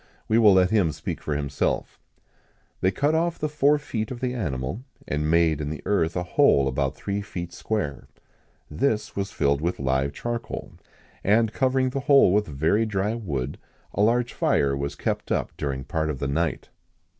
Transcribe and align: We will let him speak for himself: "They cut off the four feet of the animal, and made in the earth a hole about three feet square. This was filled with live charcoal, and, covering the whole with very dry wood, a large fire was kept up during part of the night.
We 0.27 0.39
will 0.39 0.53
let 0.53 0.71
him 0.71 0.91
speak 0.93 1.21
for 1.21 1.35
himself: 1.35 1.99
"They 2.79 2.89
cut 2.89 3.13
off 3.13 3.37
the 3.37 3.47
four 3.47 3.77
feet 3.77 4.09
of 4.09 4.19
the 4.19 4.33
animal, 4.33 4.81
and 5.07 5.29
made 5.29 5.61
in 5.61 5.69
the 5.69 5.83
earth 5.85 6.15
a 6.15 6.23
hole 6.23 6.67
about 6.67 6.95
three 6.95 7.21
feet 7.21 7.53
square. 7.53 8.07
This 8.67 9.15
was 9.15 9.29
filled 9.31 9.61
with 9.61 9.79
live 9.79 10.11
charcoal, 10.11 10.71
and, 11.23 11.53
covering 11.53 11.91
the 11.91 11.99
whole 11.99 12.33
with 12.33 12.47
very 12.47 12.87
dry 12.87 13.13
wood, 13.13 13.59
a 13.93 14.01
large 14.01 14.33
fire 14.33 14.75
was 14.75 14.95
kept 14.95 15.31
up 15.31 15.51
during 15.55 15.83
part 15.83 16.09
of 16.09 16.17
the 16.17 16.27
night. 16.27 16.69